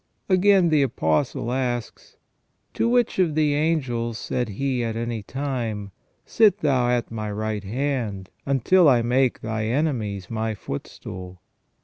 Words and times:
Again, 0.29 0.69
the 0.69 0.81
Apostle 0.81 1.51
asks:" 1.51 2.17
To 2.73 2.89
which 2.89 3.19
of 3.19 3.35
the 3.35 3.53
angels 3.53 4.17
said 4.17 4.49
He 4.49 4.83
at 4.83 4.95
any 4.95 5.21
time: 5.21 5.91
Sit 6.25 6.61
thou 6.61 6.89
at 6.89 7.11
My 7.11 7.31
right 7.31 7.63
hand, 7.63 8.31
until 8.43 8.89
I 8.89 9.03
make 9.03 9.41
thy 9.41 9.67
enemies 9.67 10.27
My 10.27 10.55
footstool?" 10.55 11.39